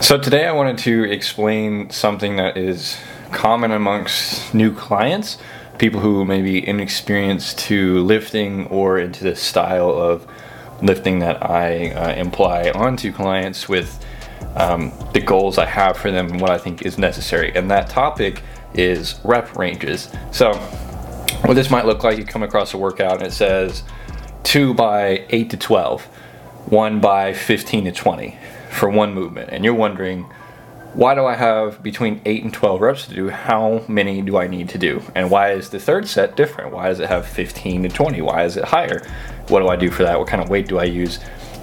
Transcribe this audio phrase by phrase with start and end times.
[0.00, 2.96] So today I wanted to explain something that is
[3.32, 5.36] common amongst new clients,
[5.76, 10.26] people who may be inexperienced to lifting or into the style of
[10.82, 14.02] lifting that I uh, imply onto clients with
[14.56, 17.54] um, the goals I have for them and what I think is necessary.
[17.54, 18.42] And that topic
[18.72, 20.10] is rep ranges.
[20.32, 20.54] So
[21.44, 23.82] what this might look like, you come across a workout and it says
[24.44, 26.08] 2 by 8 to 12,
[26.66, 28.36] 1 by 15 to 20
[28.70, 30.30] for one movement, and you're wondering,
[30.92, 33.28] why do I have between 8 and 12 reps to do?
[33.28, 35.02] How many do I need to do?
[35.14, 36.72] And why is the third set different?
[36.72, 38.20] Why does it have 15 to 20?
[38.22, 39.06] Why is it higher?
[39.48, 40.18] What do I do for that?
[40.18, 41.20] What kind of weight do I use?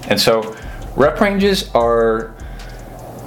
[0.08, 0.56] And so
[0.96, 2.34] rep ranges are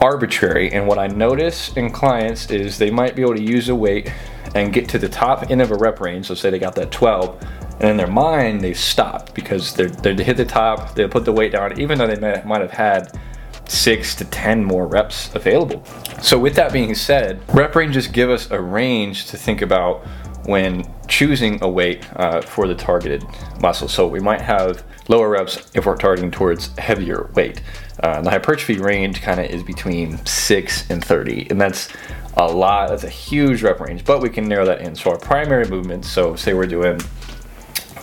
[0.02, 0.72] arbitrary.
[0.72, 4.12] And what I notice in clients is they might be able to use a weight
[4.56, 6.28] and get to the top end of a rep range.
[6.28, 7.48] So say they got that 12
[7.82, 11.32] and in their mind they've stopped because they're, they hit the top, they put the
[11.32, 13.20] weight down, even though they might, might have had
[13.68, 15.84] six to 10 more reps available.
[16.22, 20.06] So with that being said, rep ranges give us a range to think about
[20.46, 23.24] when choosing a weight uh, for the targeted
[23.62, 23.88] muscle.
[23.88, 27.62] So we might have lower reps if we're targeting towards heavier weight.
[28.02, 31.90] Uh, the hypertrophy range kind of is between 6 and 30, and that's
[32.38, 34.96] a lot, that's a huge rep range, but we can narrow that in.
[34.96, 37.00] So our primary movements, so say we're doing,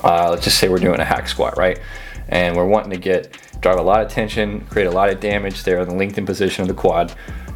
[0.05, 1.79] uh, let's just say we're doing a hack squat, right?
[2.29, 5.65] And we're wanting to get drive a lot of tension, create a lot of damage
[5.65, 7.13] there in the lengthened position of the quad.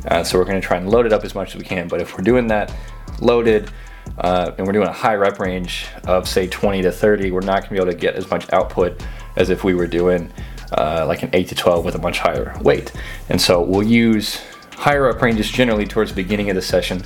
[0.06, 1.88] Uh, so we're gonna try and load it up as much as we can.
[1.88, 2.74] But if we're doing that
[3.20, 3.70] loaded
[4.18, 7.62] uh, and we're doing a high rep range of say 20 to 30, we're not
[7.62, 9.04] gonna be able to get as much output
[9.36, 10.32] as if we were doing
[10.72, 12.92] uh, like an 8 to 12 with a much higher weight.
[13.28, 14.40] And so we'll use
[14.82, 17.02] higher rep ranges generally towards the beginning of the session.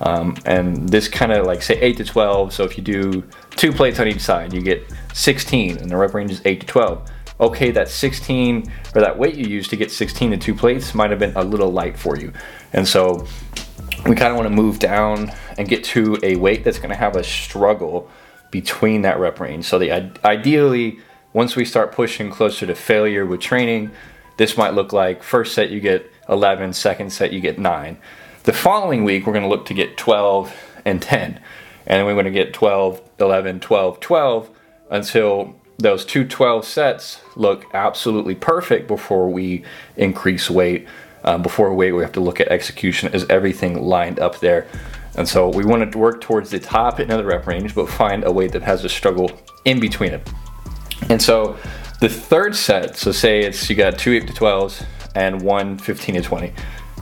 [0.00, 2.52] Um, and this kind of like say 8 to 12.
[2.52, 6.12] So if you do two plates on each side, you get 16 and the rep
[6.12, 9.90] range is 8 to 12 okay, that 16 or that weight you used to get
[9.90, 12.32] 16 to two plates might have been a little light for you.
[12.74, 13.26] And so
[14.06, 16.96] we kind of want to move down and get to a weight that's going to
[16.96, 18.10] have a struggle
[18.50, 19.64] between that rep range.
[19.64, 19.90] So the
[20.22, 21.00] ideally,
[21.32, 23.90] once we start pushing closer to failure with training,
[24.40, 27.98] this might look like first set you get 11, second set you get 9.
[28.44, 30.56] The following week we're going to look to get 12
[30.86, 31.38] and 10.
[31.86, 34.50] And then we're going to get 12, 11, 12, 12
[34.90, 39.62] until those two 12 sets look absolutely perfect before we
[39.98, 40.88] increase weight.
[41.22, 43.12] Um, before weight, we have to look at execution.
[43.12, 44.66] Is everything lined up there?
[45.18, 47.90] And so we want to work towards the top end of the rep range, but
[47.90, 49.30] find a weight that has a struggle
[49.66, 50.26] in between it.
[51.10, 51.58] And so
[52.00, 54.84] the third set, so say it's you got two 8 to 12s
[55.14, 56.52] and one 15 to 20.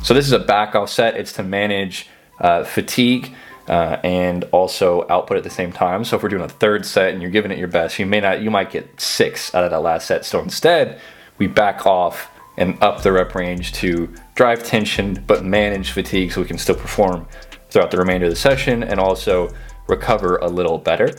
[0.03, 1.17] So this is a back off set.
[1.17, 2.09] It's to manage
[2.41, 3.35] uh, fatigue
[3.69, 6.05] uh, and also output at the same time.
[6.05, 8.21] So if we're doing a third set and you're giving it your best, you may
[8.21, 10.25] not, you might get six out of that last set.
[10.25, 11.01] So instead,
[11.39, 16.41] we back off and up the rep range to drive tension but manage fatigue so
[16.41, 17.27] we can still perform
[17.71, 19.49] throughout the remainder of the session and also
[19.87, 21.11] recover a little better.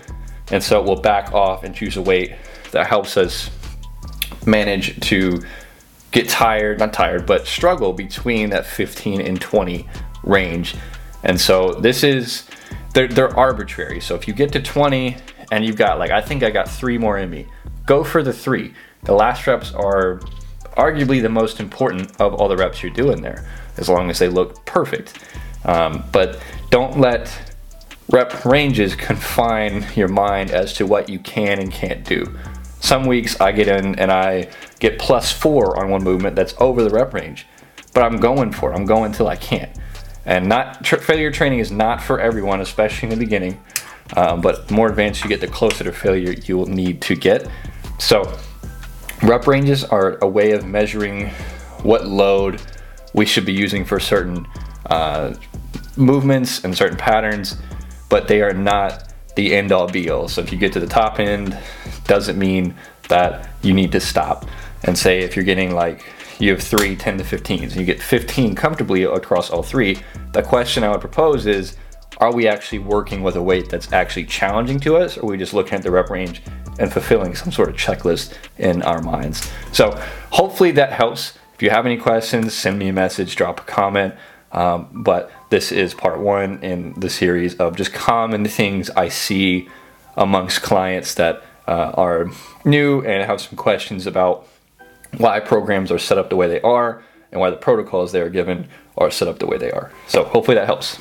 [0.52, 2.36] And so we'll back off and choose a weight
[2.72, 3.50] that helps us
[4.46, 5.42] manage to
[6.12, 9.88] get tired, not tired, but struggle between that 15 and 20
[10.24, 10.76] range
[11.24, 12.46] and so this is,
[12.94, 14.00] they're, they're arbitrary.
[14.00, 15.18] So if you get to 20
[15.52, 17.48] and you've got like, I think I got three more in me,
[17.86, 18.74] go for the three.
[19.04, 20.20] The last reps are
[20.78, 24.30] arguably the most important of all the reps you're doing there, as long as they
[24.30, 25.20] look perfect.
[25.66, 27.56] Um, but don't let
[28.10, 32.38] rep ranges confine your mind as to what you can and can't do.
[32.80, 36.84] Some weeks I get in and I get plus four on one movement that's over
[36.84, 37.46] the rep range,
[37.94, 38.76] but I'm going for it.
[38.76, 39.72] I'm going till I can't.
[40.26, 43.60] And not tr- failure training is not for everyone, especially in the beginning.
[44.16, 47.48] Um, but more advanced you get, the closer to failure you will need to get.
[48.00, 48.38] So,
[49.22, 51.30] rep ranges are a way of measuring
[51.84, 52.62] what load
[53.14, 54.48] we should be using for certain
[54.88, 55.36] uh,
[55.96, 57.58] movements and certain patterns,
[58.10, 59.09] but they are not
[59.40, 60.28] the end all be all.
[60.28, 61.58] So, if you get to the top end,
[62.06, 62.76] doesn't mean
[63.08, 64.46] that you need to stop.
[64.84, 66.06] And say if you're getting like
[66.40, 70.00] you have three 10 to 15s and you get 15 comfortably across all three
[70.32, 71.76] the question i would propose is
[72.20, 75.38] are we actually working with a weight that's actually challenging to us or are we
[75.38, 76.42] just looking at the rep range
[76.80, 79.92] and fulfilling some sort of checklist in our minds so
[80.32, 84.16] hopefully that helps if you have any questions send me a message drop a comment
[84.54, 89.68] um, but this is part one in the series of just common things i see
[90.16, 92.28] amongst clients that uh, are
[92.66, 94.48] new and have some questions about
[95.18, 98.30] why programs are set up the way they are and why the protocols they are
[98.30, 98.68] given
[98.98, 99.92] are set up the way they are.
[100.08, 101.00] So hopefully that helps.